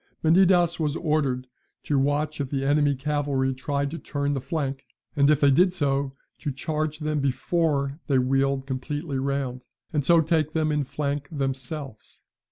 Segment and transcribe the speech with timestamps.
[0.23, 1.45] Menidas was ordered
[1.83, 4.83] to watch if the enemy's cavalry tried to turn the flank,
[5.15, 10.19] and if they did so, to charge them before they wheeled completely round, and so
[10.19, 12.23] take them in flank themselves.